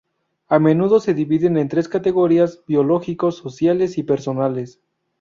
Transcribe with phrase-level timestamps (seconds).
[0.47, 4.81] A menudo se dividen en tres categorías: biológicos, sociales y personales.